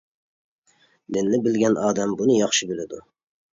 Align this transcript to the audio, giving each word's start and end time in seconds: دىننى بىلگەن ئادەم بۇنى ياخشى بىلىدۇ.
دىننى 1.17 1.39
بىلگەن 1.49 1.79
ئادەم 1.83 2.17
بۇنى 2.25 2.41
ياخشى 2.41 2.73
بىلىدۇ. 2.75 3.07